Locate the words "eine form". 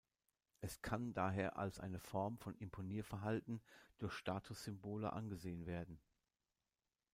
1.79-2.39